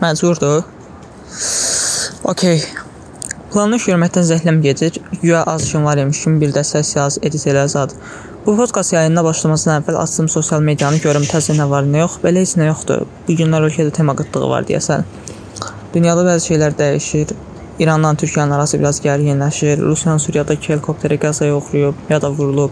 Məcburdur. 0.00 0.62
Okay. 2.24 2.62
Planını 3.52 3.76
görməkdən 3.82 4.24
zəhləm 4.24 4.60
gedir. 4.64 4.94
Güya 5.20 5.42
az 5.42 5.66
işim 5.66 5.84
var 5.84 6.00
imiş 6.00 6.22
kimi 6.24 6.40
bir 6.40 6.54
də 6.54 6.62
səs 6.64 6.94
yaz, 6.96 7.18
edit 7.22 7.44
elə 7.50 7.66
zad. 7.68 7.92
Bu 8.46 8.54
podkast 8.56 8.94
yayınına 8.94 9.24
başlamasından 9.26 9.82
əvvəl 9.82 9.98
açdım 10.00 10.30
sosial 10.32 10.64
medianı 10.64 11.02
görüm 11.04 11.26
təzə 11.28 11.52
nə 11.58 11.68
var, 11.68 11.84
nə 11.84 12.00
yox. 12.00 12.16
Belə 12.24 12.46
heç 12.46 12.56
nə 12.56 12.70
yoxdur. 12.70 13.04
Bu 13.28 13.36
günlər 13.42 13.68
ölkədə 13.68 13.92
tema 14.00 14.16
qıtlığı 14.16 14.48
var 14.54 14.64
deyəsən. 14.72 15.04
Dünyada 15.94 16.24
bəzi 16.30 16.54
şeylər 16.54 16.80
dəyişir. 16.80 17.36
İrandan 17.78 18.16
Türkiyənin 18.16 18.56
arası 18.56 18.80
biraz 18.80 19.04
gərginləşir. 19.04 19.84
Rusiyanın 19.84 20.24
Suriyadakı 20.24 20.72
helikopterə 20.72 21.20
qəzaya 21.20 21.60
uğrayıb 21.60 22.10
ya 22.10 22.22
da 22.22 22.30
vurulub. 22.32 22.70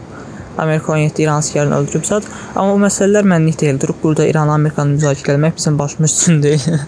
Amerika 0.59 0.93
17 0.93 1.23
İran 1.23 1.45
əsgərini 1.45 1.77
öldürüb 1.77 2.09
zat. 2.09 2.25
Amma 2.55 2.73
bu 2.73 2.87
məsələlər 2.87 3.29
mənlik 3.35 3.61
deyil. 3.61 3.81
Durub 3.81 4.01
burada 4.03 4.27
İran 4.27 4.49
Amerikanı 4.49 4.97
müzakirə 4.97 5.37
etmək 5.37 5.57
bizim 5.57 5.79
başımız 5.79 6.23
üçün 6.23 6.43
deyil. 6.49 6.79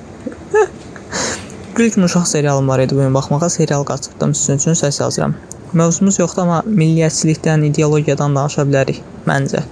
İlk 1.78 1.98
uşaq 1.98 2.26
serialım 2.26 2.68
var 2.68 2.78
idi 2.78 2.94
bu 2.94 2.98
gün 2.98 3.14
baxmağa. 3.14 3.48
Serial 3.48 3.84
qaçırdım 3.84 4.34
sizin 4.34 4.56
üçün 4.56 4.70
səs 4.70 5.02
yazıram. 5.02 5.34
Mövzumuz 5.72 6.18
yoxdur 6.18 6.42
amma 6.42 6.62
milliyyətçilikdən, 6.66 7.64
ideologiyadan 7.64 8.34
danışa 8.36 8.62
bilərik 8.62 8.98
məncə. 9.26 9.62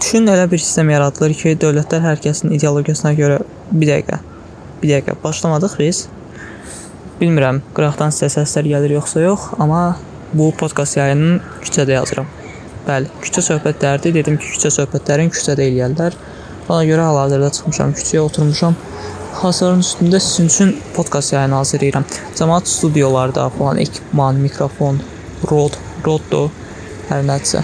Düşün 0.00 0.26
elə 0.26 0.50
bir 0.50 0.58
sistem 0.58 0.90
yaradılır 0.90 1.34
ki, 1.34 1.54
dövlətlər 1.62 2.02
hər 2.02 2.18
kəsin 2.24 2.50
ideologiyasına 2.56 3.12
görə 3.14 3.38
bir 3.70 3.92
dəqiqə. 3.92 4.18
Bir 4.82 4.92
dəqiqə 4.92 5.14
başlamadıq 5.24 5.78
biz. 5.78 6.02
Bilmirəm, 7.20 7.62
qıraqdan 7.78 8.10
sizə 8.16 8.40
səslər 8.40 8.66
gəlir 8.74 8.96
yoxsa 8.98 9.22
yox, 9.22 9.52
amma 9.58 9.96
bu 10.34 10.50
podkast 10.58 10.98
yayınını 10.98 11.40
küçədə 11.62 11.94
yazıram. 12.00 12.26
Bəli, 12.88 13.06
küçə 13.22 13.46
söhbətləridir. 13.52 14.18
Dedim 14.18 14.36
ki, 14.40 14.50
küçə 14.56 14.74
söhbətlərini 14.80 15.30
küçədə 15.36 15.68
eləyərlər. 15.70 16.18
Ona 16.68 16.82
görə 16.90 17.06
hal-hazırda 17.06 17.50
çıxmışam 17.54 17.94
küçəyə, 18.00 18.26
oturmuşam. 18.26 18.74
Hasarın 19.34 19.80
üstündə 19.80 20.20
sizin 20.20 20.46
üçün 20.46 20.76
podkast 20.94 21.32
yayını 21.32 21.54
hazırlayıram. 21.54 22.04
Cəmaət 22.36 22.66
studiolarda 22.68 23.48
falan 23.58 23.78
ekipman, 23.78 24.40
mikrofon, 24.42 24.98
rod, 25.50 25.76
roddo 26.06 26.42
hər 27.08 27.22
nəsə. 27.28 27.62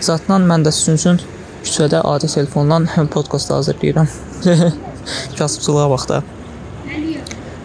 Zatdan 0.00 0.48
mən 0.50 0.64
də 0.66 0.72
sizin 0.74 0.96
üçün 1.00 1.20
küçədə 1.64 2.00
adi 2.12 2.30
telefondan 2.32 2.88
podkast 3.12 3.50
hazırlayıram. 3.50 4.08
Kasıbçılığa 5.38 5.90
bax 5.90 6.08
da. 6.08 6.22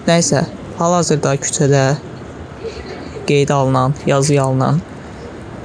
Nəysə, 0.07 0.43
hal-hazırda 0.77 1.37
küçədə 1.47 1.85
qeydə 3.27 3.53
alınan, 3.53 3.95
yazıya 4.05 4.43
alınan 4.43 4.83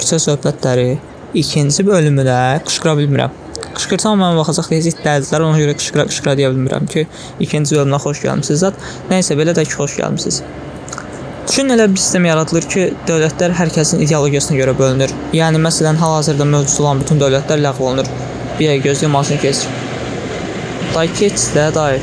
küçə 0.01 0.23
söhbətləri 0.23 0.99
ikinci 1.35 1.85
bölümünə 1.87 2.41
qışqıra 2.65 2.97
bilmirəm. 3.03 3.40
Qışqırsam 3.81 4.19
mən 4.21 4.37
baxacaq 4.37 4.67
deyəcək 4.69 4.99
dərdlər, 5.01 5.43
ona 5.47 5.57
görə 5.57 5.73
qışqıra 5.79 6.05
qışqıra 6.11 6.35
deyə 6.37 6.51
bilmirəm 6.53 6.89
ki, 6.93 7.07
ikinci 7.47 7.79
bölümünə 7.79 8.01
xoş 8.05 8.19
gəlmisiniz 8.27 8.61
zət. 8.61 8.83
Nəysə 9.09 9.37
belə 9.41 9.55
də 9.57 9.65
ki, 9.65 9.73
xoş 9.79 9.95
gəlmisiniz. 10.03 10.43
Düşün 11.49 11.73
elə 11.77 11.87
bir 11.89 12.03
sistem 12.03 12.27
yaradılır 12.29 12.67
ki, 12.75 12.83
dövlətlər 13.09 13.55
hər 13.57 13.73
kəsin 13.73 14.05
ideologiyasına 14.05 14.59
görə 14.59 14.75
bölünür. 14.83 15.15
Yəni 15.33 15.63
məsələn, 15.65 15.97
hal-hazırda 16.03 16.45
mövcud 16.51 16.85
olan 16.85 17.01
bütün 17.01 17.23
dövlətlər 17.23 17.65
ləğv 17.65 17.81
olunur. 17.87 18.11
Bir 18.59 18.75
ay 18.75 18.83
gözləyim 18.85 19.17
maşın 19.17 19.41
keçir. 19.41 19.73
Day 20.95 21.09
keç 21.17 21.47
də, 21.57 21.71
day. 21.75 22.03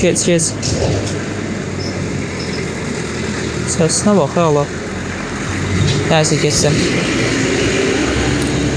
Keç, 0.00 0.24
keç. 0.30 0.48
Səsinə 3.76 4.16
bax, 4.16 4.40
Allah. 4.48 4.72
Nəysə 6.08 6.40
keçsin. 6.40 6.80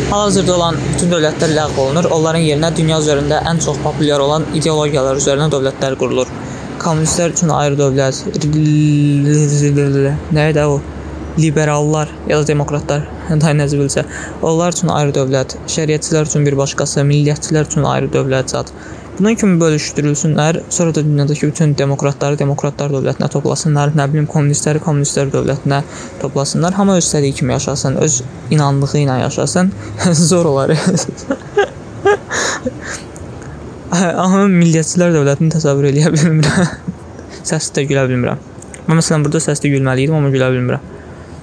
Hal-hazırda 0.10 0.54
olan 0.56 0.78
bütün 0.94 1.12
dövlətlər 1.12 1.52
ləğv 1.54 1.76
olunur. 1.84 2.08
Onların 2.16 2.42
yerinə 2.42 2.72
dünya 2.74 2.96
üzərində 2.98 3.44
ən 3.46 3.60
çox 3.62 3.78
populyar 3.84 4.24
olan 4.24 4.48
ideologiyalar 4.58 5.20
üzərinə 5.20 5.46
dövlətlər 5.54 5.94
qurulur. 6.02 6.32
Kommunistlər 6.82 7.36
üçün 7.36 7.52
ayrı 7.54 7.78
dövlət, 7.78 8.24
nə 10.34 10.48
idi 10.50 10.64
o? 10.66 10.80
Liberallar 11.38 12.10
ya 12.26 12.40
da 12.42 12.48
demokratlar, 12.50 13.06
da 13.44 13.54
necə 13.60 13.78
bilsə, 13.78 14.08
onlar 14.42 14.74
üçün 14.74 14.90
ayrı 14.96 15.14
dövlət, 15.20 15.60
şəriətçilər 15.76 16.26
üçün 16.32 16.50
bir 16.50 16.58
başqası, 16.58 17.06
milliyyətçilər 17.12 17.70
üçün 17.70 17.86
ayrı 17.92 18.10
dövlət 18.18 18.56
zət. 18.56 18.74
Bunun 19.20 19.36
kimi 19.36 19.60
bölüşdürülsünlər, 19.60 20.62
sonra 20.70 20.96
da 20.96 21.04
dünyadakı 21.04 21.48
bütün 21.48 21.74
demokratları 21.78 22.40
demokratlar 22.40 22.94
dövlətinə 22.94 23.28
toplasınlar, 23.34 23.90
nə 23.92 24.06
bilim 24.14 24.28
kommunistləri 24.32 24.80
kommunistlər 24.80 25.28
dövlətinə 25.34 25.82
toplasınlar. 26.22 26.74
Hamı 26.78 26.96
öz 26.96 27.04
istədiyi 27.04 27.34
kimi 27.36 27.52
yaşasın, 27.52 27.98
öz 28.00 28.22
inandığı 28.52 28.98
ilə 29.02 29.18
yaşasın. 29.22 29.72
Zor 30.30 30.46
olar. 30.46 30.72
Amma 33.92 34.46
milliyyətçilər 34.54 35.12
dövlətini 35.18 35.52
təsəvvür 35.58 35.90
edə 35.92 36.14
bilmirəm. 36.16 36.72
Səsdə 37.52 37.84
gülə 37.92 38.08
bilmirəm. 38.08 38.40
Mən 38.88 39.02
məsələn 39.02 39.28
burada 39.28 39.44
səsdə 39.44 39.74
gülməli 39.76 40.08
idim, 40.08 40.16
amma 40.16 40.32
gülə 40.32 40.48
bilmirəm. 40.56 40.88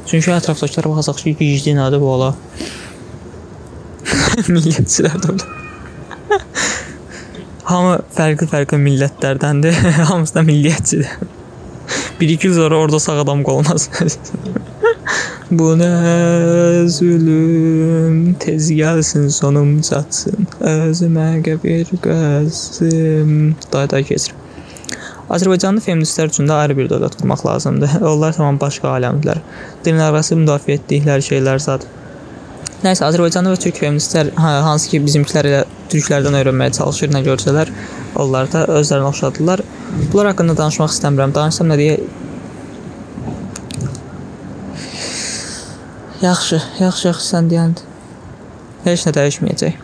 Çünki 0.08 0.32
ətrafdakılara 0.32 0.94
baxacaq 0.94 1.26
ki, 1.26 1.36
gicdi 1.42 1.76
nədir 1.76 2.00
bu 2.00 2.08
ala? 2.16 2.32
milliyyətçilər 4.48 5.20
dövlət. 5.28 5.65
Hamı 7.66 7.96
fərqli-fərqli 8.14 8.78
millətlərdəndir. 8.78 9.74
Hamısı 10.10 10.36
da 10.36 10.44
milliyyətçidir. 10.46 11.08
1-2 12.20 12.46
il 12.46 12.54
sonra 12.54 12.76
orada 12.76 13.00
sağ 13.00 13.20
adam 13.20 13.42
qalmaz. 13.44 13.88
Bu 15.50 15.72
nə 15.78 15.90
zülüm, 16.90 18.34
tez 18.42 18.70
gəlsin 18.74 19.28
sonum 19.30 19.76
çatsın. 19.86 20.48
Özümə 20.60 21.28
qəbir 21.46 21.92
qəzim. 22.06 23.54
Day-day 23.72 24.06
keçir. 24.08 24.34
Azərbaycanlı 25.30 25.82
feministlər 25.82 26.30
üçün 26.30 26.46
də 26.50 26.58
ayrı 26.62 26.78
bir 26.78 26.90
dövlət 26.90 27.18
qurmaq 27.18 27.46
lazımdır. 27.46 27.98
Onlar 28.12 28.34
tamam 28.38 28.58
başqa 28.62 28.94
aləmdilər. 28.94 29.42
Dinlərarası 29.86 30.38
müdafiə 30.38 30.78
etdikləri 30.80 31.26
şeylər 31.30 31.62
zad 31.62 31.86
Nəysə 32.84 33.06
Azərbaycanlı 33.06 33.54
və 33.54 33.60
türk 33.62 33.78
feministlər 33.80 34.34
hə, 34.36 34.50
hansı 34.66 34.90
ki 34.92 35.00
bizimkilər 35.04 35.48
elə 35.48 35.62
türklərdən 35.92 36.36
öyrənməyə 36.42 36.74
çalışır 36.76 37.12
nə 37.14 37.22
görsələr, 37.24 37.72
onlar 38.20 38.50
da 38.52 38.66
özlərinə 38.68 39.08
oxşadılar. 39.08 39.62
Bunlar 40.12 40.32
haqqında 40.32 40.56
danışmaq 40.58 40.92
istəmirəm. 40.92 41.32
Danışsam 41.36 41.72
nə 41.72 41.80
deyə 41.80 41.96
Yaxşı, 46.20 46.60
yaxşı, 46.80 47.08
yaxşı 47.08 47.26
sən 47.30 47.48
deyəndə. 47.52 47.82
Heç 48.84 49.02
nə 49.08 49.12
dəyişməyəcək. 49.16 49.82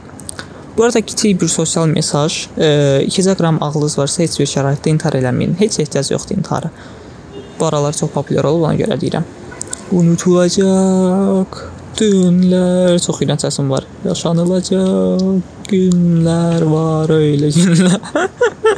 Bu 0.77 0.85
arada 0.85 1.01
kiçik 1.01 1.41
bir 1.41 1.49
sosial 1.49 1.87
mesaj. 1.87 2.47
E, 2.57 3.05
2 3.07 3.35
qram 3.37 3.63
ağlınız 3.63 3.99
varsa 3.99 4.23
heç 4.23 4.39
bir 4.41 4.49
şəraitdə 4.49 4.89
intihar 4.95 5.17
eləməyin. 5.21 5.59
Heç 5.61 5.79
ehtiyac 5.81 6.11
yoxdur 6.13 6.37
intihara. 6.37 6.71
Bu 7.61 7.67
aralar 7.67 7.93
çox 7.93 8.11
populyar 8.11 8.49
olub, 8.49 8.65
ona 8.65 8.75
görə 8.81 8.97
deyirəm. 9.01 9.29
Unutulacaq 9.93 11.61
Dünlər 11.93 12.97
çox 13.05 13.19
iyrənc 13.21 13.43
səsim 13.45 13.69
var. 13.69 13.85
Yaşanılacaq 14.07 15.43
günlər 15.69 16.63
var, 16.71 17.11
öylə 17.13 17.51
günlər. 17.53 17.99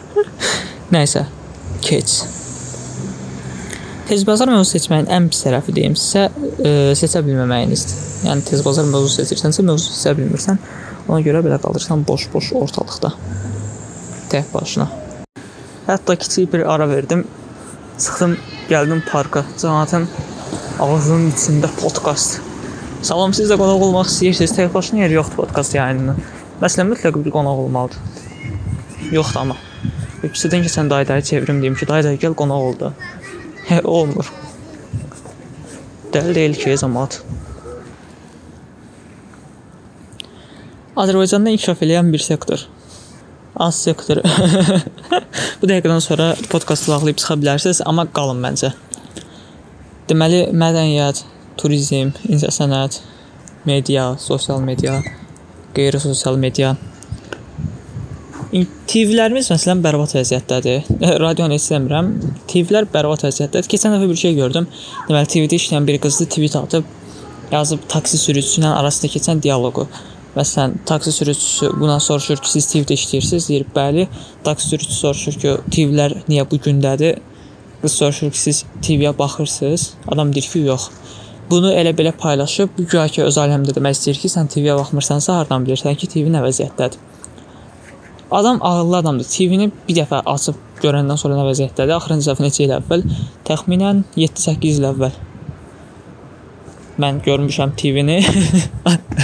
Nəysə, 0.95 1.23
keç. 1.85 2.15
Tez 4.09 4.25
bazar 4.27 4.51
mövzu 4.51 4.75
seçməyin 4.75 5.07
ən 5.15 5.29
pis 5.31 5.45
tərəfi 5.47 5.75
deyim 5.77 5.95
sizə, 5.99 6.27
e, 6.59 6.73
seçə 6.99 7.23
bilməməyinizdir. 7.25 8.01
Yəni 8.27 8.47
tez 8.49 8.65
bazar 8.67 8.89
mövzu 8.91 9.13
seçirsənsə, 9.21 9.63
mövzu 9.69 9.95
seçə 9.95 10.17
bilmirsən, 10.19 10.59
ona 11.07 11.21
görə 11.25 11.45
belə 11.47 11.61
qalırsan 11.63 12.03
boş-boş 12.09 12.51
ortalıqda. 12.59 13.13
Tək 14.33 14.51
başına. 14.55 14.89
Hətta 15.87 16.19
kiçik 16.19 16.51
bir 16.53 16.67
ara 16.75 16.89
verdim. 16.91 17.23
Çıxdım, 18.01 18.35
gəldim 18.73 19.05
parka. 19.07 19.45
Cəmaətin 19.63 20.09
ağzının 20.83 21.31
içində 21.31 21.71
podkast 21.79 22.43
Salam, 23.05 23.35
siz 23.37 23.51
də 23.53 23.57
qonaq 23.61 23.83
olmaq 23.85 24.09
istəyirsiniz? 24.09 24.53
Tək 24.57 24.71
başına 24.73 25.03
yer 25.03 25.13
yoxdur 25.13 25.43
podkast 25.43 25.75
yayınına. 25.77 26.15
Məsələn, 26.63 26.87
mütləq 26.89 27.19
bir 27.21 27.33
qonaq 27.35 27.59
olmalıdır. 27.67 27.99
Yoxdur 29.13 29.41
amma. 29.43 29.57
İkisidən 30.25 30.65
keçən 30.65 30.89
dayıdayı 30.89 31.23
çevirim 31.29 31.61
deyim 31.61 31.77
ki, 31.77 31.89
dayıday 31.91 32.17
gəl 32.23 32.33
qonaq 32.39 32.69
ol 32.69 32.79
da. 32.81 32.93
Hə, 33.69 33.83
olmur. 33.85 34.31
Dəli 36.15 36.33
deyil 36.39 36.57
ki, 36.57 36.79
cəmaət. 36.81 37.19
Azərbaycanda 41.05 41.53
inkişaf 41.53 41.85
edən 41.85 42.09
bir 42.17 42.25
sektor. 42.25 42.65
Az 43.67 43.83
sektor. 43.85 44.23
Bu 45.61 45.69
dəqiqədən 45.69 46.01
sonra 46.09 46.33
podkastı 46.49 46.95
bağlayıb 46.95 47.21
çıxa 47.21 47.37
bilərsiniz, 47.45 47.85
amma 47.85 48.09
qalın 48.17 48.41
məncə. 48.49 48.73
Deməli, 50.09 50.47
mədəniyyət, 50.57 51.27
turizm, 51.61 52.15
incəsənət, 52.29 53.01
media, 53.69 54.15
sosial 54.19 54.61
media, 54.65 54.99
qeyri-sosial 55.77 56.39
media. 56.41 56.75
TV-lərimiz 58.55 59.49
məsələn 59.51 59.81
bərbad 59.83 60.13
vəziyyətdədir. 60.15 60.91
Radionu 61.25 61.57
heç 61.57 61.71
demirəm. 61.73 62.13
TV-lər 62.51 62.87
bərbad 62.93 63.25
vəziyyətdədir. 63.27 63.71
Keçən 63.73 63.97
dəfə 63.97 64.11
bir 64.11 64.21
şey 64.21 64.37
gördüm. 64.39 64.69
Deməli 65.09 65.31
TV-də 65.33 65.59
işləyən 65.59 65.89
bir 65.89 65.99
qızdı 66.05 66.29
tweet 66.37 66.55
atıb 66.61 66.93
yazıb 67.53 67.79
taksi 67.89 68.19
sürücüsü 68.19 68.63
ilə 68.63 68.75
arasında 68.79 69.11
keçən 69.13 69.43
dialoqu. 69.43 69.87
Məsələn, 70.37 70.73
taksi 70.87 71.13
sürücüsü 71.13 71.71
buna 71.81 72.01
soruşur 72.01 72.41
ki, 72.43 72.51
siz 72.51 72.67
TV-də 72.71 72.97
işləyirsiniz? 72.99 73.49
Deyir, 73.49 73.67
bəli. 73.77 74.09
Taksi 74.45 74.69
sürücüsü 74.69 74.99
soruşur 74.99 75.39
ki, 75.43 75.57
TV-lər 75.77 76.17
niyə 76.29 76.47
bu 76.51 76.59
gündədir? 76.65 77.21
Qız 77.83 77.99
soruşur 78.01 78.33
ki, 78.35 78.41
siz 78.41 78.65
TV-yə 78.83 79.13
baxırsınız? 79.19 79.91
Adam 80.09 80.35
deyir 80.35 80.49
ki, 80.53 80.65
yox. 80.71 80.89
Bunu 81.51 81.73
elə 81.77 81.93
belə 81.97 82.13
paylaşıb, 82.17 82.71
bu 82.79 82.87
güya 82.89 83.05
ki 83.13 83.23
öz 83.27 83.37
aləmdə 83.41 83.75
demək 83.77 83.99
istəyir 83.99 84.21
ki, 84.23 84.31
sən 84.33 84.49
TV-yə 84.53 84.79
baxmırsansa, 84.79 85.41
hardan 85.43 85.67
bilirsən 85.67 85.99
ki, 86.01 86.09
TV 86.15 86.33
nə 86.33 86.41
vəziyyətdədir? 86.45 87.03
Adam 88.35 88.59
ağıllı 88.63 88.97
adamdır. 88.97 89.29
TV-ni 89.29 89.69
bir 89.89 89.99
dəfə 89.99 90.23
açıb 90.33 90.57
görəndən 90.83 91.21
sonra 91.21 91.37
nə 91.39 91.45
vəziyyətdədir? 91.51 91.93
Axırıncı 91.99 92.31
dəfə 92.31 92.47
neçə 92.47 92.65
il 92.65 92.73
əvvəl? 92.79 93.05
Təxminən 93.47 94.03
7-8 94.17 94.81
il 94.81 94.89
əvvəl. 94.89 95.21
Mən 97.05 97.21
görmüşəm 97.27 97.77
TV-ni 97.77 98.19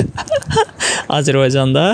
Azərbaycanda. 1.19 1.87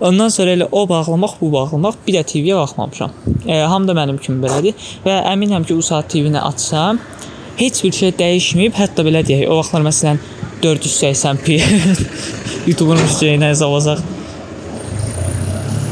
Ondan 0.00 0.30
sonra 0.30 0.54
elə 0.54 0.68
o 0.72 0.84
bağlamaq, 0.88 1.36
bu 1.40 1.52
bağlamaq, 1.52 2.00
bir 2.06 2.16
də 2.16 2.24
TV-yə 2.32 2.56
baxmamışam. 2.56 3.12
E, 3.46 3.60
hamı 3.60 3.88
da 3.88 3.96
mənim 3.98 4.18
kimi 4.22 4.40
belədir 4.44 4.90
və 5.04 5.20
əminəm 5.34 5.66
ki, 5.66 5.76
bu 5.76 5.82
saat 5.82 6.08
TV-ni 6.12 6.40
açsam, 6.40 7.00
heç 7.58 7.82
bir 7.84 7.92
şey 7.92 8.14
dəyişməyib, 8.18 8.76
hətta 8.78 9.04
belə 9.06 9.24
deyək, 9.26 9.48
o 9.50 9.58
vaxtlar 9.58 9.84
məsələn 9.86 10.20
480p 10.62 11.58
YouTube-un 12.68 13.02
üstünə 13.04 13.50
hesablasaq 13.52 14.02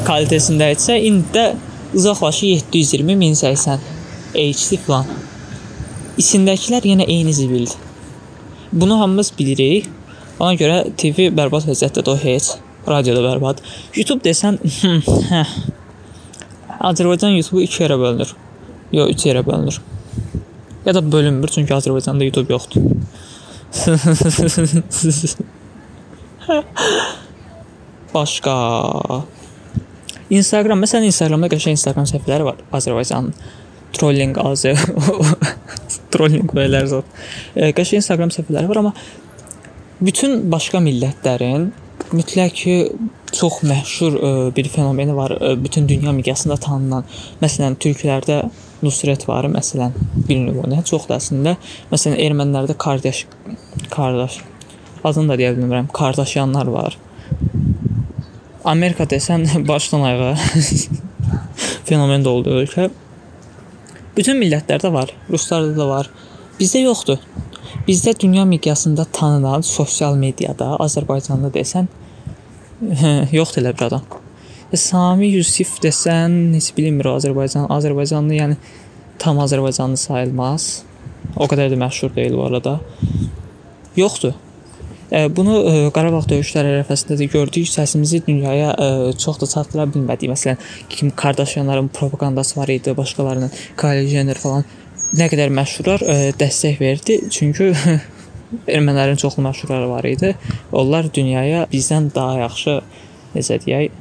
kalitəsində 0.06 0.70
etsə, 0.74 0.98
indi 1.02 1.26
də 1.34 1.46
uzaqbaşı 1.96 2.46
720 2.46 3.18
1080 3.20 3.80
HD 4.36 4.78
falan. 4.86 5.08
İçindəkilər 6.20 6.86
yenə 6.88 7.06
eyni 7.08 7.34
zibildir. 7.34 7.76
Bunu 8.72 9.00
hamımız 9.00 9.32
bilirik. 9.38 9.88
Ona 10.38 10.54
görə 10.60 10.82
TV 11.00 11.30
bərbad 11.32 11.64
vəziyyətdədir 11.68 12.12
o 12.12 12.16
heç. 12.20 12.50
Radioda 12.88 13.22
bərbad. 13.24 13.62
YouTube 13.96 14.22
desən, 14.24 14.58
hə. 15.32 15.42
Azərbaycan 16.76 17.34
YouTube 17.34 17.64
2 17.64 17.84
yerə 17.84 17.98
bölünür. 18.00 18.34
Yox, 18.92 19.14
3 19.16 19.28
yerə 19.30 19.46
bölünür. 19.46 19.80
Ya 20.86 20.94
da 20.94 21.12
bölünmür 21.12 21.48
çünki 21.48 21.74
Azərbaycanda 21.74 22.24
YouTube 22.24 22.52
yoxdur. 22.52 22.82
Başqa 28.14 28.54
Instagram, 30.30 30.80
məsələn 30.84 31.06
Instagramda 31.10 31.48
qəşəng 31.50 31.74
Instagram 31.74 32.06
səhifələri 32.06 32.44
var. 32.46 32.56
Azərbaycan 32.74 33.32
trolling 33.96 34.38
azı 34.38 34.72
trolling 36.14 36.46
belələr 36.54 36.86
zət. 36.92 37.06
Qəşəng 37.76 37.98
Instagram 38.02 38.30
səhifələri 38.34 38.70
var, 38.70 38.78
amma 38.84 38.92
bütün 40.06 40.30
başqa 40.52 40.78
millətlərin 40.84 41.72
mütləq 42.14 42.52
ki 42.54 42.74
çox 43.34 43.62
məşhur 43.66 44.12
ə, 44.14 44.54
bir 44.54 44.68
fenomeni 44.70 45.14
var, 45.16 45.34
ə, 45.34 45.56
bütün 45.58 45.88
dünya 45.90 46.12
miqyasında 46.14 46.56
tanınan. 46.62 47.04
Məsələn, 47.42 47.74
türklərdə 47.82 48.36
Nusret 48.82 49.28
var, 49.28 49.48
məsələn, 49.48 49.94
bir 50.28 50.42
nümunə, 50.42 50.82
çox 50.84 51.06
da 51.08 51.16
əslində. 51.20 51.56
Məsələn, 51.92 52.18
ermənilərdə 52.26 52.76
qardaş 52.80 53.24
qardaş 53.92 54.40
adını 55.06 55.32
da 55.32 55.38
deyə 55.40 55.54
bilmirəm, 55.56 55.88
qardaşyanlar 55.94 56.70
var. 56.72 56.98
Amerika 58.64 59.06
desən 59.06 59.46
başdan 59.68 60.06
ayağa 60.10 60.34
fenomen 61.88 62.24
oldu 62.24 62.56
ölkə. 62.60 62.90
Bütün 64.16 64.40
millətlərdə 64.40 64.92
var, 64.92 65.12
ruslarda 65.30 65.76
da 65.76 65.88
var. 65.88 66.10
Bizdə 66.60 66.82
yoxdur. 66.86 67.20
Bizdə 67.86 68.16
dünya 68.20 68.44
miqyasında 68.48 69.04
tanınan 69.12 69.62
sosial 69.66 70.16
mediada 70.16 70.72
Azərbaycanda 70.82 71.52
desən 71.54 71.90
yoxdur 73.38 73.62
elə 73.62 73.74
bir 73.76 73.90
adam. 73.90 74.06
Sami 74.76 75.30
Yusif 75.32 75.76
desən, 75.82 76.54
heç 76.56 76.72
bilmir 76.76 77.08
Azərbaycan, 77.10 77.68
Azərbaycanlı, 77.72 78.36
yəni 78.40 78.56
tam 79.22 79.40
Azərbaycanlı 79.44 80.00
sayılmaz. 80.00 80.66
O 81.36 81.48
qədər 81.50 81.72
də 81.72 81.78
məşhur 81.80 82.14
deyil 82.16 82.36
bu 82.38 82.46
arada. 82.46 82.78
Yoxdur. 83.96 84.34
E, 85.12 85.36
bunu 85.36 85.54
e, 85.70 85.74
Qarabağ 85.94 86.24
döyüşləri 86.30 86.72
ərəfəsində 86.74 87.18
də 87.20 87.28
gördük. 87.30 87.68
Səsimizi 87.70 88.22
dünyaya 88.26 88.72
e, 88.74 88.88
çox 89.18 89.38
da 89.42 89.48
çatdıra 89.50 89.86
bilmədik. 89.92 90.32
Məsələn, 90.32 90.58
Kim 90.90 91.10
Kardashianların 91.10 91.88
propagandası 91.94 92.60
var 92.60 92.72
idi, 92.72 92.96
başqalarının 92.96 93.52
Kylie 93.80 94.08
Jenner 94.10 94.40
falan 94.40 94.66
nə 95.16 95.28
qədər 95.30 95.52
məşhurlar 95.54 96.02
dəstək 96.40 96.80
verdi. 96.80 97.20
Çünki 97.30 97.70
ermənilərin 98.76 99.18
çoxlu 99.20 99.44
məşhurları 99.46 99.90
var 99.90 100.08
idi. 100.10 100.34
Onlar 100.72 101.12
dünyaya 101.14 101.66
bizdən 101.72 102.10
daha 102.14 102.40
yaxşı 102.42 102.80
necə 103.36 103.60
deyək, 103.62 103.94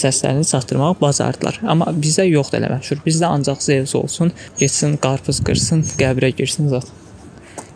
səslərini 0.00 0.46
çatdırmağı 0.48 0.96
bacardılar. 1.00 1.60
Amma 1.66 1.90
bizdə 1.96 2.26
yoxdur 2.28 2.60
elə 2.60 2.70
məşhur. 2.76 3.02
Bizdə 3.06 3.30
ancaq 3.30 3.62
Zeus 3.64 3.94
olsun, 3.98 4.32
getsin 4.60 4.96
qarpız 5.02 5.42
qırsın, 5.46 5.84
qəbrə 6.00 6.32
girsin 6.36 6.70
zət. 6.72 6.88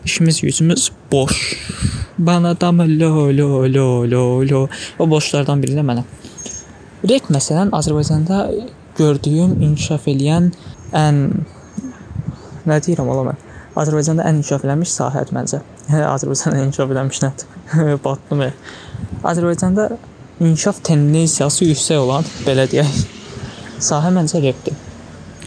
İşimiz 0.05 0.41
gücümüz 0.41 0.91
boş. 1.11 1.57
Bana 2.17 2.61
da 2.61 2.71
lo 2.71 3.29
lo 3.37 3.73
lo 3.73 4.11
lo 4.11 4.49
lo. 4.49 4.67
O 4.99 5.09
boşlardan 5.09 5.63
biri 5.63 5.77
də 5.77 5.85
mənəm. 5.85 6.05
Rep 7.09 7.29
məsələn 7.33 7.73
Azərbaycanda 7.73 8.43
gördüyüm 8.97 9.61
inkişaf 9.61 10.07
eləyən 10.07 10.51
ən 10.93 11.21
Nə 12.61 12.77
deyirəm 12.85 13.07
ola 13.09 13.31
mən? 13.31 13.39
Azərbaycanda 13.81 14.25
ən 14.29 14.37
inkişaf 14.37 14.65
eləmiş 14.67 14.91
sahədir 14.93 15.33
məncə. 15.33 15.61
Azərbaycanda 16.15 16.65
inkişaf 16.67 16.91
eləmiş 16.93 17.21
nədir? 17.23 17.47
Batdım. 18.05 18.43
Azərbaycanda 19.23 19.87
inkişaf 20.41 20.81
tendensiyası 20.83 21.67
yüksək 21.69 21.99
olan, 22.01 22.25
belə 22.47 22.65
deyək, 22.71 23.01
sahə 23.81 24.09
məncə 24.15 24.41
repdir. 24.41 24.77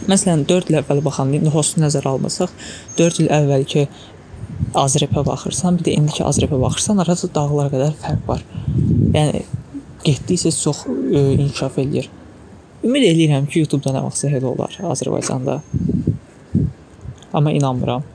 Məsələn, 0.09 0.45
4 0.47 0.71
il 0.71 0.79
əvvəl 0.79 1.01
baxanda, 1.03 1.39
indi 1.39 1.51
hostu 1.51 1.81
nəzərə 1.83 2.13
almasaq, 2.13 2.51
4 2.99 3.23
il 3.23 3.31
əvvəlki 3.33 3.87
Azrepə 4.77 5.23
baxırsan, 5.25 5.79
bir 5.79 5.87
də 5.87 5.95
indiki 5.99 6.23
Azrepə 6.23 6.59
baxırsan, 6.61 7.01
arada 7.03 7.29
dağlar 7.35 7.71
qədər 7.73 7.95
fərq 8.03 8.29
var. 8.29 8.43
Yəni 9.15 9.43
getdikcə 10.05 10.51
çox 10.55 10.85
ə, 10.87 10.93
e, 10.93 11.23
inkişaf 11.39 11.79
eləyir. 11.81 12.07
Ümid 12.85 13.07
eləyirəm 13.09 13.49
ki, 13.49 13.63
YouTube-da 13.63 13.95
nə 13.95 14.05
vaxtsa 14.05 14.29
elə 14.29 14.47
olar 14.51 14.75
Azərbaycanda. 14.93 15.59
Amma 17.35 17.51
inanmıram. 17.55 18.05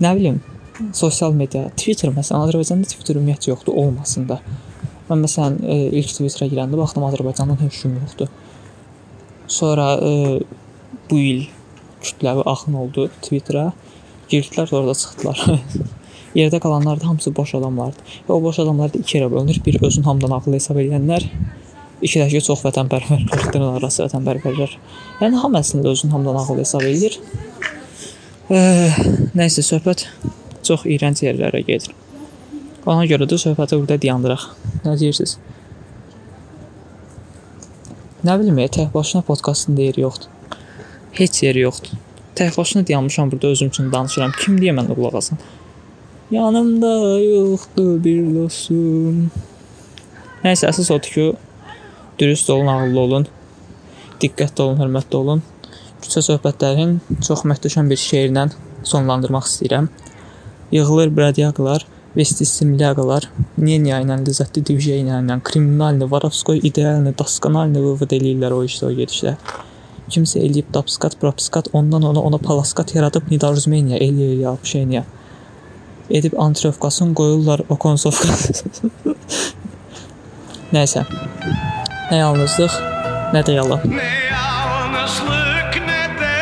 Nə 0.00 0.12
bilim, 0.16 0.40
sosial 0.92 1.34
media, 1.36 1.68
Twitter 1.78 2.12
məsələn, 2.14 2.48
Azərbaycanda 2.48 2.88
Twitter 2.90 3.18
ümumiyyətlə 3.20 3.52
yoxdur, 3.52 3.76
olmasın 3.84 4.28
da. 4.28 4.40
Mən 5.08 5.24
məsələn 5.26 5.58
e, 5.62 5.78
ilk 6.00 6.14
Twitter-a 6.16 6.48
girəndə 6.50 6.78
baxdım 6.80 7.06
Azərbaycandan 7.08 7.60
heç 7.62 7.80
kim 7.82 7.96
yoxdur. 8.00 8.30
Sonra 9.46 9.90
e, 10.00 10.12
bu 11.10 11.18
il 11.20 11.42
kütləvi 12.04 12.44
axın 12.50 12.78
oldu 12.80 13.08
Twitter-a. 13.22 13.70
Girdilər, 14.30 14.70
orada 14.74 14.94
çıxdılar. 14.98 15.44
Yerdə 16.38 16.58
qalanlar 16.60 17.00
da 17.00 17.06
hamısı 17.10 17.30
boş 17.36 17.54
adamlardı. 17.60 18.08
Və 18.28 18.32
o 18.34 18.40
boş 18.42 18.58
adamlar 18.64 18.92
da 18.94 18.98
iki 18.98 19.18
yerə 19.18 19.30
bölünür. 19.30 19.60
Bir 19.66 19.82
özün 19.84 20.08
hamıdan 20.08 20.34
ağıllı 20.38 20.58
hesab 20.58 20.80
edənlər, 20.82 21.28
İki 22.04 22.20
də 22.20 22.26
ki, 22.28 22.40
çox 22.44 22.60
vətənpərvər, 22.66 23.22
dırnaqarası 23.54 24.02
vətənpərvərlər. 24.04 24.72
Yəni 25.22 25.38
hamı 25.40 25.60
əslində 25.62 25.92
özünü 25.94 26.12
hamıdan 26.12 26.40
ağıllı 26.42 26.64
hesab 26.64 26.84
edir. 26.84 27.16
E, 28.50 28.58
nəysə 29.38 29.64
söhbət 29.64 30.04
çox 30.68 30.86
iyrənc 30.88 31.22
yerlərə 31.24 31.62
gedir. 31.66 31.94
Ona 32.86 33.06
görə 33.08 33.28
də 33.30 33.38
söhbəti 33.40 33.78
burada 33.78 33.98
dayandıraq. 34.02 34.46
Nə 34.84 34.96
deyirsiniz? 35.00 35.38
Nə 38.24 38.38
bilim, 38.40 38.60
tək 38.76 38.92
başına 38.94 39.22
podkastın 39.28 39.76
yeri 39.76 40.04
yoxdur. 40.04 40.28
Heç 41.20 41.42
yeri 41.42 41.64
yoxdur. 41.64 41.96
Tək 42.36 42.56
başına 42.58 42.86
dayanmışam 42.86 43.32
burada 43.32 43.46
özüm 43.46 43.68
üçün 43.68 43.92
danışıram. 43.92 44.32
Kim 44.40 44.58
deyə 44.58 44.74
mən 44.76 44.88
də 44.90 44.96
qulaq 44.98 45.18
asam? 45.20 45.38
Yanımda 46.30 46.92
yoxdur 47.20 47.98
bir 48.04 48.22
dostum. 48.34 49.28
Nəysə, 50.44 50.68
əsas 50.72 50.90
odur 50.92 51.12
ki, 51.16 51.26
Dürüst 52.18 52.50
olun, 52.50 52.66
ağıllı 52.66 53.00
olun. 53.00 53.26
Diqqətli 54.22 54.62
olun, 54.62 54.78
hörmətli 54.78 55.16
olun. 55.18 55.40
Küçə 56.02 56.22
söhbətlərin 56.22 57.00
çox 57.26 57.42
möhtəşəm 57.50 57.88
bir 57.90 57.98
şeirlə 57.98 58.44
sonlandırmaq 58.86 59.48
istəyirəm. 59.50 59.88
Yığılır 60.72 61.16
bradiaqalar, 61.16 61.86
vestistimliaqalar, 62.16 63.28
Nenya 63.58 64.00
ilə 64.02 64.16
ləzzətli 64.22 64.62
divjeylə 64.70 65.20
ilə, 65.22 65.38
kriminalni, 65.46 66.06
varovskoy 66.10 66.62
idealni, 66.66 67.14
daskanalni 67.18 67.82
vıvıd 67.82 68.14
eləyirlər 68.16 68.54
o 68.54 68.62
işdə, 68.66 68.88
o 68.88 68.96
gedişdə. 68.96 69.34
Kimsə 70.14 70.42
eləyib 70.44 70.70
dapskat, 70.74 71.18
propskat, 71.20 71.70
ondan 71.72 72.04
ona 72.10 72.20
ona 72.20 72.38
palaskat 72.38 72.94
yaradıb 72.96 73.30
nidarzmeniya, 73.32 74.00
eləyə 74.04 74.34
eləyə 74.34 74.50
apşeniya. 74.52 75.04
Edib 76.10 76.34
antrovkasını 76.38 77.14
qoyurlar 77.14 77.64
o 77.68 77.76
konsovka. 77.80 78.28
Nəysə. 80.74 81.06
Nə 82.10 82.18
yalnızlıq, 82.20 82.76
nə 83.32 83.44
də 83.46 83.56
yalan. 83.56 83.86
Nə 83.88 84.10
yalnızlıq, 84.32 85.80
nə 85.88 86.02
də 86.20 86.34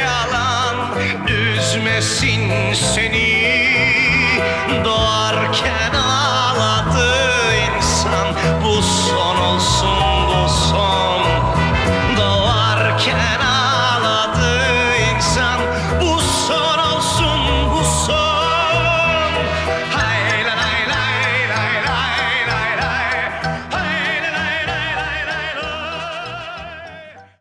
yalan 0.00 0.80
üzməsin 1.58 2.48
səni 2.78 3.39
dudar 4.70 5.50
kenar 5.50 6.09